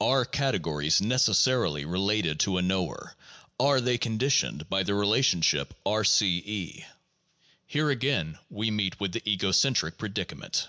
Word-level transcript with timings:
Are 0.00 0.24
categories 0.24 1.00
necessarily 1.00 1.84
related 1.84 2.38
to 2.46 2.56
a 2.56 2.62
knower, 2.62 3.16
are 3.58 3.80
they 3.80 3.98
conditioned 3.98 4.70
by 4.70 4.84
the 4.84 4.94
relationship 4.94 5.74
R 5.84 6.04
C 6.04 6.38
(E)1 6.46 6.84
Here 7.66 7.90
again 7.90 8.38
we 8.48 8.70
meet 8.70 9.00
with 9.00 9.10
the 9.10 9.28
ego 9.28 9.50
centric 9.50 9.98
predicament. 9.98 10.68